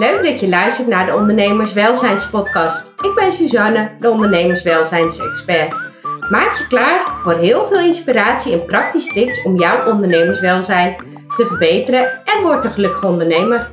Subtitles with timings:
[0.00, 2.92] Leuk dat je luistert naar de Ondernemerswelzijnspodcast.
[3.02, 5.74] Ik ben Suzanne, de ondernemerswelzijnsexpert.
[6.30, 10.96] Maak je klaar voor heel veel inspiratie en praktische tips om jouw ondernemerswelzijn
[11.36, 13.70] te verbeteren en word een gelukkige ondernemer.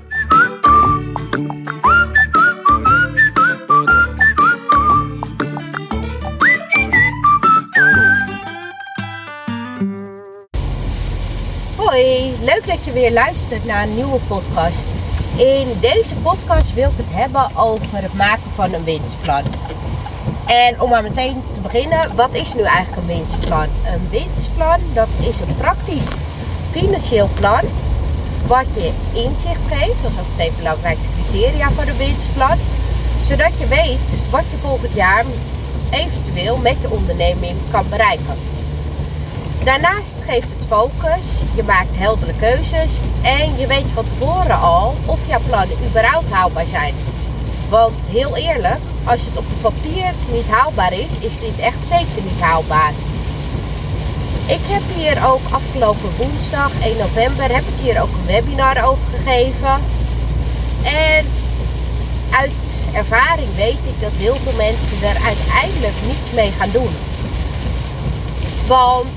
[11.76, 14.97] Hoi, leuk dat je weer luistert naar een nieuwe podcast.
[15.38, 19.44] In deze podcast wil ik het hebben over het maken van een winstplan.
[20.46, 23.68] En om maar meteen te beginnen, wat is nu eigenlijk een winstplan?
[23.86, 26.08] Een winstplan, dat is een praktisch
[26.72, 27.62] financieel plan
[28.48, 30.02] wat je inzicht geeft.
[30.02, 32.58] Dat is ook meteen belangrijkste criteria voor een winstplan.
[33.26, 35.26] Zodat je weet wat je volgend jaar
[35.90, 38.57] eventueel met je onderneming kan bereiken.
[39.64, 41.26] Daarnaast geeft het focus,
[41.56, 46.66] je maakt heldere keuzes en je weet van tevoren al of jouw plannen überhaupt haalbaar
[46.66, 46.94] zijn.
[47.70, 52.24] Want heel eerlijk, als het op het papier niet haalbaar is, is dit echt zeker
[52.24, 52.94] niet haalbaar.
[54.46, 59.04] Ik heb hier ook afgelopen woensdag 1 november heb ik hier ook een webinar over
[59.16, 59.82] gegeven.
[60.84, 61.26] En
[62.30, 66.94] uit ervaring weet ik dat heel veel mensen er uiteindelijk niets mee gaan doen.
[68.68, 69.17] Want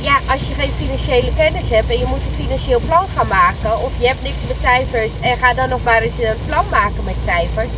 [0.00, 3.82] ja, als je geen financiële kennis hebt en je moet een financieel plan gaan maken,
[3.82, 7.04] of je hebt niks met cijfers en ga dan nog maar eens een plan maken
[7.04, 7.72] met cijfers,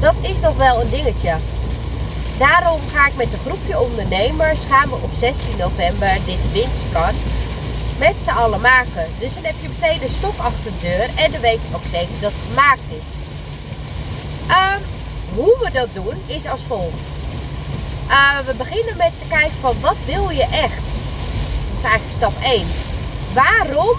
[0.00, 1.36] dat is nog wel een dingetje.
[2.38, 7.14] Daarom ga ik met een groepje ondernemers gaan we op 16 november dit winstplan
[7.98, 9.06] met z'n allen maken.
[9.18, 11.86] Dus dan heb je meteen een stok achter de deur en dan weet je ook
[11.90, 13.06] zeker dat het gemaakt is.
[14.48, 14.82] Um,
[15.34, 17.08] hoe we dat doen is als volgt.
[18.08, 21.07] Uh, we beginnen met te kijken van wat wil je echt?
[21.78, 22.66] Is eigenlijk stap 1.
[23.32, 23.96] Waarom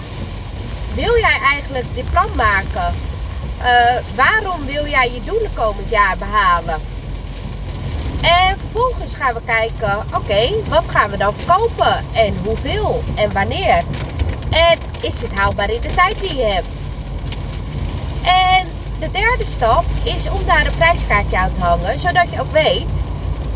[0.94, 2.94] wil jij eigenlijk dit plan maken?
[3.62, 3.66] Uh,
[4.14, 6.80] waarom wil jij je doelen komend jaar behalen?
[8.20, 12.04] En vervolgens gaan we kijken, oké, wat gaan we dan verkopen?
[12.12, 13.02] En hoeveel?
[13.14, 13.84] En wanneer?
[14.50, 16.68] En is dit haalbaar in de tijd die je hebt?
[18.22, 18.66] En
[18.98, 23.02] de derde stap is om daar een prijskaartje aan te hangen, zodat je ook weet,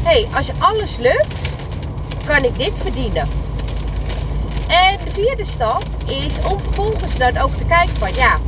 [0.02, 1.48] hé, hey, als alles lukt,
[2.24, 3.43] kan ik dit verdienen.
[5.14, 8.38] Vierde stap is om vervolgens dan ook te kijken van, ja,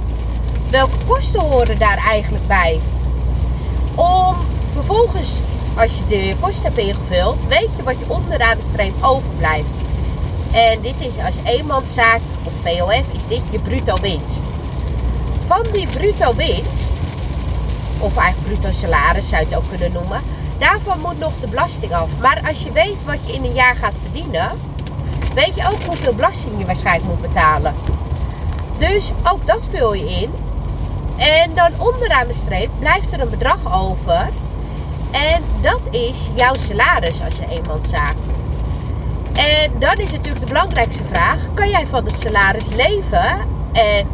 [0.70, 2.80] welke kosten horen daar eigenlijk bij?
[3.94, 4.36] Om
[4.72, 5.40] vervolgens
[5.76, 9.68] als je de kosten hebt ingevuld, weet je wat je onderaan de streep overblijft.
[10.52, 14.42] En dit is als eenmanszaak of VOF, is dit je bruto winst.
[15.46, 16.92] Van die bruto winst,
[17.98, 20.22] of eigenlijk bruto salaris zou je het ook kunnen noemen,
[20.58, 22.08] daarvan moet nog de belasting af.
[22.20, 24.50] Maar als je weet wat je in een jaar gaat verdienen,
[25.36, 27.74] weet je ook hoeveel belasting je waarschijnlijk moet betalen.
[28.78, 30.30] Dus ook dat vul je in.
[31.16, 34.28] En dan onderaan de streep blijft er een bedrag over
[35.10, 38.14] en dat is jouw salaris als je eenmanszaak.
[39.32, 43.38] En dan is natuurlijk de belangrijkste vraag: kan jij van het salaris leven?
[43.72, 44.08] En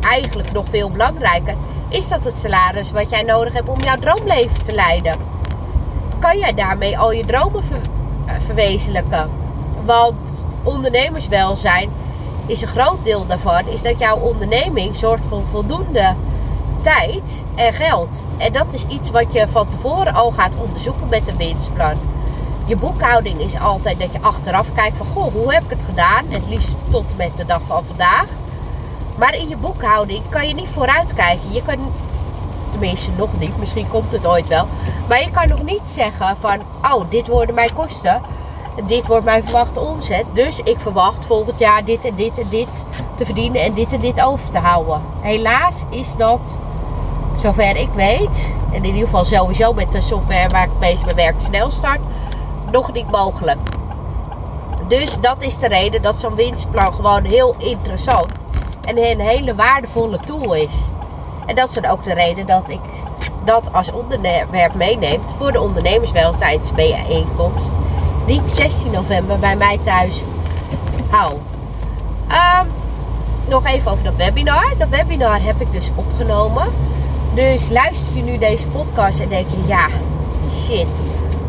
[0.00, 1.54] eigenlijk nog veel belangrijker,
[1.88, 5.18] is dat het salaris wat jij nodig hebt om jouw droomleven te leiden?
[6.18, 7.62] Kan jij daarmee al je dromen
[8.26, 9.43] eh, verwezenlijken?
[9.84, 11.90] Want ondernemerswelzijn
[12.46, 16.14] is een groot deel daarvan, is dat jouw onderneming zorgt voor voldoende
[16.82, 18.18] tijd en geld.
[18.36, 21.96] En dat is iets wat je van tevoren al gaat onderzoeken met een winstplan.
[22.64, 26.24] Je boekhouding is altijd dat je achteraf kijkt van goh, hoe heb ik het gedaan?
[26.28, 28.26] Het liefst tot met de dag van vandaag.
[29.18, 31.52] Maar in je boekhouding kan je niet vooruitkijken.
[31.52, 31.92] Je kan,
[32.70, 34.66] tenminste nog niet, misschien komt het ooit wel.
[35.08, 38.22] Maar je kan nog niet zeggen van, oh, dit worden mijn kosten.
[38.82, 40.24] Dit wordt mijn verwachte omzet.
[40.32, 42.68] Dus ik verwacht volgend jaar dit en dit en dit
[43.16, 45.02] te verdienen en dit en dit over te houden.
[45.20, 46.40] Helaas is dat
[47.36, 51.16] zover ik weet, en in ieder geval sowieso met de software waar ik bezig ben
[51.16, 52.00] werk, snelstart,
[52.70, 53.58] nog niet mogelijk.
[54.88, 58.32] Dus dat is de reden dat zo'n winstplan gewoon heel interessant
[58.84, 60.80] en een hele waardevolle tool is.
[61.46, 62.80] En dat is dan ook de reden dat ik
[63.44, 67.72] dat als onderwerp meeneem voor de ondernemerswelzijnsbijeenkomst
[68.26, 70.22] die ik 16 november bij mij thuis
[71.10, 71.32] hou.
[72.28, 72.68] Um,
[73.48, 74.72] nog even over dat webinar.
[74.78, 76.72] Dat webinar heb ik dus opgenomen.
[77.34, 79.88] Dus luister je nu deze podcast en denk je, ja,
[80.50, 80.86] shit.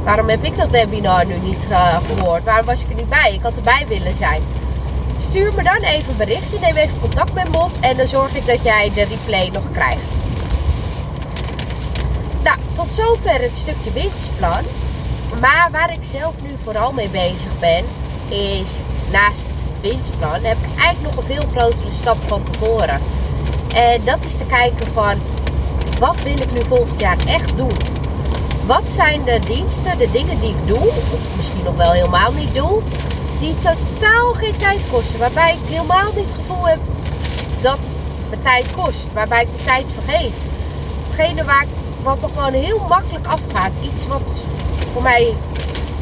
[0.04, 2.44] Waarom heb ik dat webinar nu niet uh, gehoord?
[2.44, 3.34] Waarom was ik er niet bij?
[3.34, 4.42] Ik had erbij willen zijn.
[5.20, 6.60] Stuur me dan even een berichtje.
[6.60, 7.72] Neem even contact met me op.
[7.80, 10.06] En dan zorg ik dat jij de replay nog krijgt.
[12.44, 14.64] Nou, tot zover het stukje winstplan.
[15.40, 17.86] Maar waar ik zelf nu vooral mee bezig ben,
[18.30, 18.80] is
[19.12, 19.46] naast
[19.82, 23.02] winstplan heb ik eigenlijk nog een veel grotere stap van tevoren.
[23.76, 25.20] En dat is te kijken van
[26.00, 27.78] wat wil ik nu volgend jaar echt doen?
[28.66, 32.56] Wat zijn de diensten, de dingen die ik doe, of misschien nog wel helemaal niet
[32.56, 32.82] doe,
[33.40, 35.20] die totaal geen tijd kosten.
[35.20, 36.80] Waarbij ik helemaal niet het gevoel heb
[37.62, 37.80] dat
[38.30, 39.14] het tijd kost.
[39.14, 40.34] Waarbij ik de tijd vergeet.
[41.08, 41.70] Hetgene waar ik,
[42.06, 43.72] wat me gewoon heel makkelijk afgaat.
[43.82, 44.22] Iets wat
[44.94, 45.34] voor mij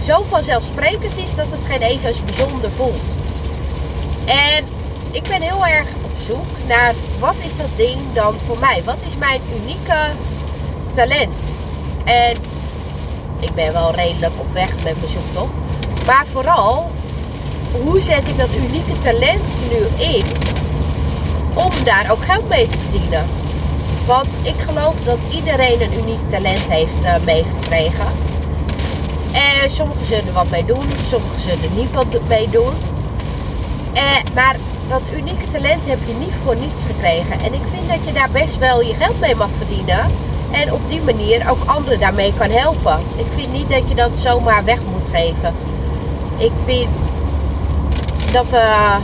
[0.06, 3.04] zo vanzelfsprekend is dat het geen eens als bijzonder voelt.
[4.26, 4.66] En
[5.12, 8.82] ik ben heel erg op zoek naar wat is dat ding dan voor mij?
[8.86, 9.98] Wat is mijn unieke
[10.94, 11.44] talent?
[12.06, 12.36] En
[13.40, 15.54] ik ben wel redelijk op weg met mijn zoektocht.
[16.06, 16.92] Maar vooral,
[17.84, 20.26] hoe zet ik dat unieke talent nu in
[21.54, 23.43] om daar ook geld mee te verdienen?
[24.06, 28.06] Want ik geloof dat iedereen een uniek talent heeft uh, meegekregen.
[29.32, 32.74] En sommigen zullen er wat mee doen, sommigen zullen er niet wat mee doen.
[33.94, 34.56] Eh, maar
[34.90, 37.40] dat unieke talent heb je niet voor niets gekregen.
[37.40, 40.06] En ik vind dat je daar best wel je geld mee mag verdienen.
[40.52, 43.00] En op die manier ook anderen daarmee kan helpen.
[43.16, 45.54] Ik vind niet dat je dat zomaar weg moet geven.
[46.38, 46.90] Ik vind
[48.32, 48.96] dat we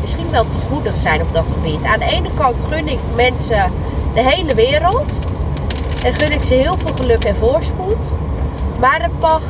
[0.00, 1.84] misschien wel te goedig zijn op dat gebied.
[1.84, 3.72] Aan de ene kant gun ik mensen
[4.18, 5.18] de hele wereld.
[6.04, 8.12] En gun ik ze heel veel geluk en voorspoed.
[8.80, 9.42] Maar het mag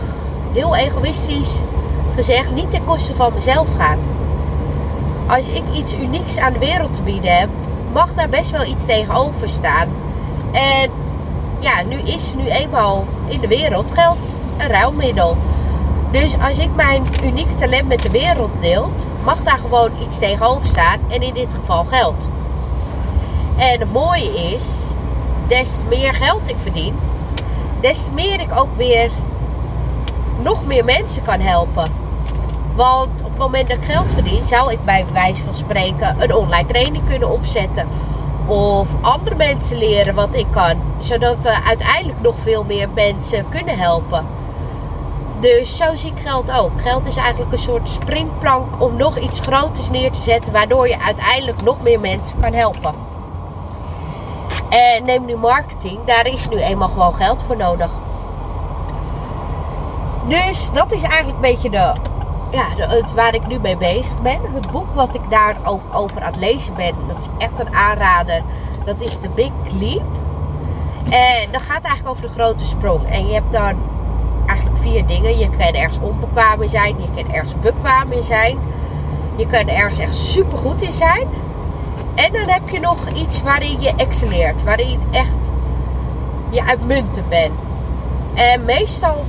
[0.52, 1.54] heel egoïstisch
[2.14, 3.98] gezegd niet ten koste van mezelf gaan.
[5.26, 7.48] Als ik iets unieks aan de wereld te bieden heb,
[7.92, 9.88] mag daar best wel iets tegenover staan.
[10.52, 10.90] En
[11.58, 15.36] ja, nu is nu eenmaal in de wereld geld een ruilmiddel.
[16.12, 20.68] Dus als ik mijn unieke talent met de wereld deelt, mag daar gewoon iets tegenover
[20.68, 21.00] staan.
[21.08, 22.28] En in dit geval geld.
[23.58, 24.86] En het mooie is,
[25.46, 26.98] des te meer geld ik verdien,
[27.80, 29.10] des te meer ik ook weer
[30.42, 31.92] nog meer mensen kan helpen.
[32.74, 36.34] Want op het moment dat ik geld verdien, zou ik bij wijze van spreken een
[36.34, 37.88] online training kunnen opzetten.
[38.46, 40.82] Of andere mensen leren wat ik kan.
[40.98, 44.26] Zodat we uiteindelijk nog veel meer mensen kunnen helpen.
[45.40, 46.82] Dus zo zie ik geld ook.
[46.82, 50.52] Geld is eigenlijk een soort springplank om nog iets groters neer te zetten.
[50.52, 53.07] Waardoor je uiteindelijk nog meer mensen kan helpen.
[54.68, 56.04] En neem nu marketing.
[56.04, 57.90] Daar is nu eenmaal gewoon geld voor nodig.
[60.26, 61.92] Dus dat is eigenlijk een beetje de,
[62.50, 64.40] ja, het, waar ik nu mee bezig ben.
[64.54, 67.74] Het boek wat ik daar ook over aan het lezen ben, dat is echt een
[67.74, 68.42] aanrader.
[68.84, 69.50] Dat is The Big
[69.80, 70.06] Leap.
[71.10, 73.06] En dat gaat eigenlijk over de grote sprong.
[73.10, 73.74] En je hebt dan
[74.46, 75.38] eigenlijk vier dingen.
[75.38, 76.96] Je kan ergens onbekwaam in zijn.
[76.98, 78.58] Je kan ergens bekwaam in zijn.
[79.36, 81.28] Je kan ergens echt super goed in zijn.
[82.26, 84.64] En dan heb je nog iets waarin je excelleert.
[84.64, 85.50] Waarin echt
[86.50, 87.54] je uitmuntend bent.
[88.34, 89.24] En meestal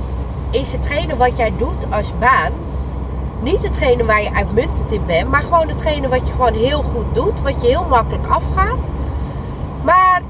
[0.50, 2.52] is hetgene wat jij doet als baan
[3.42, 7.14] niet hetgene waar je uitmuntend in bent, maar gewoon hetgene wat je gewoon heel goed
[7.14, 8.78] doet, wat je heel makkelijk afgaat.
[9.82, 10.22] Maar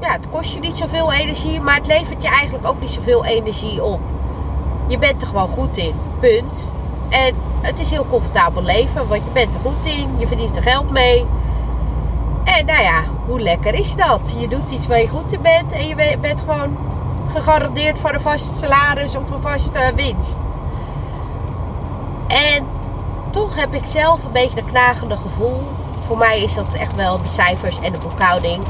[0.00, 3.24] ja, het kost je niet zoveel energie, maar het levert je eigenlijk ook niet zoveel
[3.24, 4.00] energie op.
[4.86, 6.68] Je bent er gewoon goed in, punt.
[7.08, 10.62] En het is heel comfortabel leven, want je bent er goed in, je verdient er
[10.62, 11.26] geld mee.
[12.44, 14.34] En nou ja, hoe lekker is dat?
[14.38, 16.76] Je doet iets waar je goed in bent en je bent gewoon
[17.32, 20.36] gegarandeerd voor een vast salaris of een vaste winst.
[22.26, 22.66] En
[23.30, 25.62] toch heb ik zelf een beetje een knagende gevoel.
[26.00, 28.62] Voor mij is dat echt wel de cijfers en de boekhouding.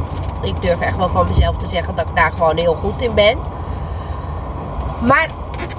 [0.43, 3.15] Ik durf echt wel van mezelf te zeggen dat ik daar gewoon heel goed in
[3.15, 3.39] ben.
[5.00, 5.29] Maar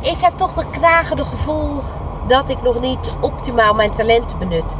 [0.02, 1.82] ik heb toch een knagende gevoel
[2.28, 4.76] dat ik nog niet optimaal mijn talenten benut.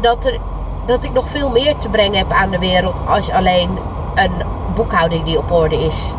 [0.00, 0.40] Dat, er,
[0.86, 3.78] dat ik nog veel meer te brengen heb aan de wereld als alleen
[4.14, 4.42] een
[4.74, 6.14] boekhouding die op orde is.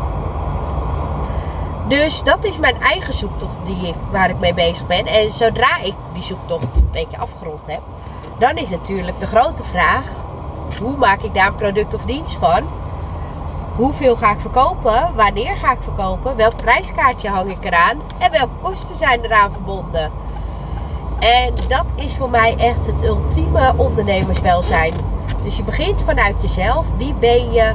[1.88, 5.06] Dus dat is mijn eigen zoektocht die ik, waar ik mee bezig ben.
[5.06, 7.82] En zodra ik die zoektocht een beetje afgerond heb,
[8.40, 10.06] dan is natuurlijk de grote vraag:
[10.82, 12.64] hoe maak ik daar een product of dienst van?
[13.76, 15.16] Hoeveel ga ik verkopen?
[15.16, 16.36] Wanneer ga ik verkopen?
[16.36, 18.02] Welk prijskaartje hang ik eraan?
[18.18, 20.12] En welke kosten zijn eraan verbonden?
[21.28, 24.94] En dat is voor mij echt het ultieme ondernemerswelzijn.
[25.44, 26.88] Dus je begint vanuit jezelf.
[26.98, 27.74] Wie ben je?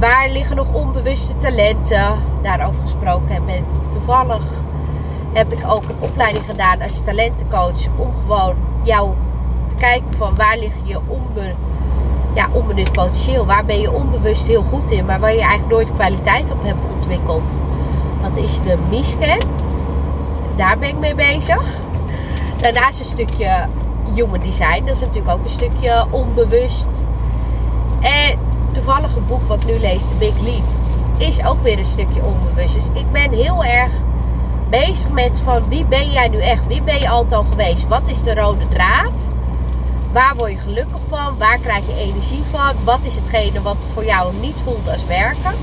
[0.00, 2.22] Waar liggen nog onbewuste talenten?
[2.42, 4.42] Daarover gesproken heb en toevallig
[5.32, 9.12] heb ik ook een opleiding gedaan als talentencoach om gewoon jou
[9.68, 11.54] te kijken van waar ligt je onbe,
[12.34, 15.94] ja, onbenut potentieel, waar ben je onbewust heel goed in, maar waar je eigenlijk nooit
[15.94, 17.58] kwaliteit op hebt ontwikkeld.
[18.22, 19.40] Dat is de MISCAN.
[20.56, 21.80] Daar ben ik mee bezig.
[22.64, 23.66] Daarnaast een stukje
[24.14, 26.88] human design, dat is natuurlijk ook een stukje onbewust.
[28.00, 28.38] En
[28.72, 30.64] toevallige boek wat ik nu lees, The Big Leap,
[31.16, 32.74] is ook weer een stukje onbewust.
[32.74, 33.92] Dus ik ben heel erg
[34.70, 36.66] bezig met van wie ben jij nu echt?
[36.66, 37.88] Wie ben je altijd al geweest?
[37.88, 39.26] Wat is de rode draad?
[40.12, 41.38] waar word je gelukkig van?
[41.38, 42.72] Waar krijg je energie van?
[42.84, 45.54] Wat is hetgene wat voor jou niet voelt als werken?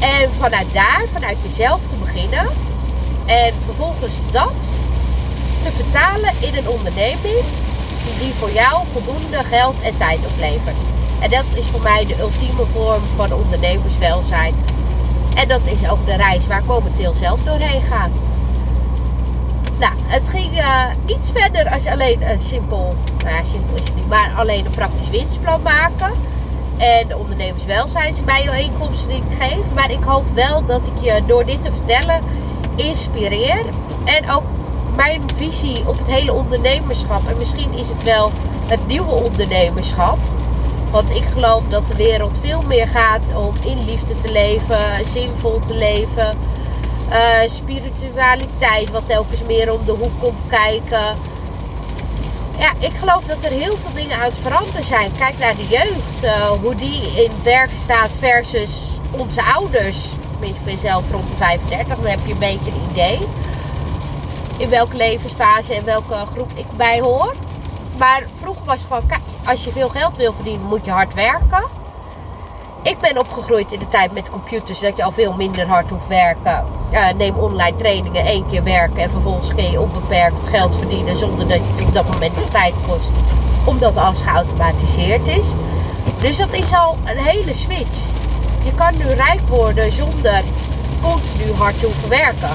[0.00, 2.46] En vanuit daar, vanuit jezelf te beginnen.
[3.26, 4.54] En vervolgens dat
[5.62, 7.44] te vertalen in een onderneming
[8.18, 10.76] die voor jou voldoende geld en tijd oplevert.
[11.20, 14.54] En dat is voor mij de ultieme vorm van ondernemerswelzijn.
[15.34, 18.08] En dat is ook de reis waar ik momenteel zelf doorheen ga.
[19.78, 23.94] Nou, het ging uh, iets verder als alleen een simpel, nou ja, simpel is het
[23.94, 26.12] niet, maar alleen een praktisch winstplan maken.
[26.78, 29.64] En de ondernemerswelzijnsbijeenkomsten die ik geef.
[29.74, 32.20] Maar ik hoop wel dat ik je door dit te vertellen
[32.76, 33.64] inspireer.
[34.04, 34.42] En ook
[34.94, 37.28] mijn visie op het hele ondernemerschap.
[37.28, 38.32] En misschien is het wel
[38.66, 40.18] het nieuwe ondernemerschap.
[40.90, 45.58] Want ik geloof dat de wereld veel meer gaat om in liefde te leven, zinvol
[45.66, 46.36] te leven.
[47.10, 51.16] Uh, spiritualiteit, wat telkens meer om de hoek komt kijken.
[52.58, 55.10] Ja, ik geloof dat er heel veel dingen het veranderen zijn.
[55.18, 58.70] Kijk naar de jeugd, uh, hoe die in werken staat versus
[59.10, 59.98] onze ouders.
[60.30, 63.18] Tenminste, ik ben zelf rond de 35, dan heb je een beetje een idee.
[64.56, 67.32] In welke levensfase en welke groep ik bij hoor.
[67.98, 71.64] Maar vroeger was het gewoon, als je veel geld wil verdienen, moet je hard werken.
[72.82, 76.06] Ik ben opgegroeid in de tijd met computers, dat je al veel minder hard hoeft
[76.06, 76.66] werken.
[77.16, 81.60] Neem online trainingen, één keer werken en vervolgens kun je onbeperkt geld verdienen zonder dat
[81.76, 83.10] je op dat moment de tijd kost.
[83.64, 85.52] Omdat alles geautomatiseerd is.
[86.20, 87.98] Dus dat is al een hele switch.
[88.62, 90.42] Je kan nu rijk worden zonder
[91.00, 92.50] continu hard te hoeven werken.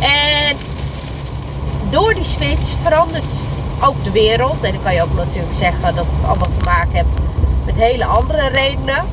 [0.00, 0.56] En
[1.90, 3.34] door die switch verandert
[3.80, 4.62] ook de wereld.
[4.62, 7.06] En dan kan je ook natuurlijk zeggen dat het allemaal te maken heeft
[7.64, 9.04] met hele andere redenen.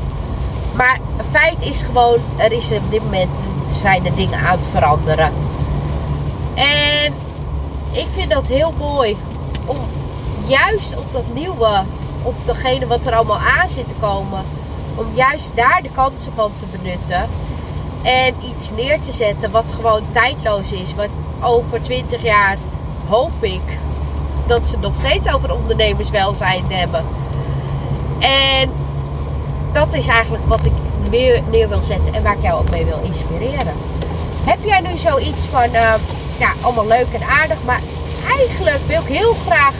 [0.75, 0.99] Maar
[1.31, 3.29] feit is gewoon, er is op dit moment
[3.73, 5.33] zijn er dingen aan het veranderen.
[6.55, 7.13] En
[7.91, 9.17] ik vind dat heel mooi
[9.65, 9.77] om
[10.45, 11.83] juist op dat nieuwe,
[12.21, 14.43] op degene wat er allemaal aan zit te komen,
[14.95, 17.29] om juist daar de kansen van te benutten.
[18.05, 20.95] En iets neer te zetten wat gewoon tijdloos is.
[20.95, 21.09] Wat
[21.41, 22.57] over 20 jaar
[23.07, 23.77] hoop ik
[24.47, 27.05] dat ze nog steeds over ondernemerswelzijn hebben.
[28.19, 28.71] En
[29.71, 30.71] dat is eigenlijk wat ik
[31.09, 33.73] weer neer wil zetten en waar ik jou ook mee wil inspireren.
[34.43, 35.93] Heb jij nu zoiets van, uh,
[36.37, 37.81] ja, allemaal leuk en aardig, maar
[38.27, 39.73] eigenlijk wil ik heel graag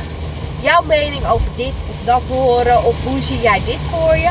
[0.60, 4.30] jouw mening over dit of dat horen, of hoe zie jij dit voor je?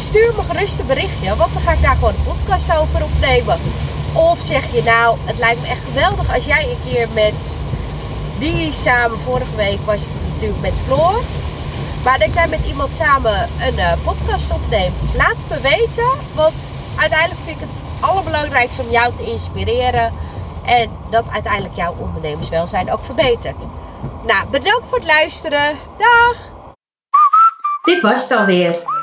[0.00, 3.58] Stuur me gerust een berichtje, want dan ga ik daar gewoon een podcast over opnemen.
[4.12, 7.56] Of zeg je nou, het lijkt me echt geweldig als jij een keer met
[8.38, 11.20] die samen, vorige week was het natuurlijk met Floor.
[12.04, 14.94] Maar dat jij met iemand samen een uh, podcast opneemt.
[15.16, 16.10] Laat me weten.
[16.34, 16.54] Want
[16.96, 20.12] uiteindelijk vind ik het allerbelangrijkste om jou te inspireren.
[20.64, 23.62] En dat uiteindelijk jouw ondernemerswelzijn ook verbetert.
[24.26, 25.78] Nou, bedankt voor het luisteren.
[25.98, 26.36] Dag!
[27.82, 28.99] Dit was het alweer.